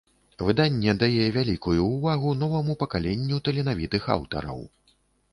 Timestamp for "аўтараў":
4.15-4.59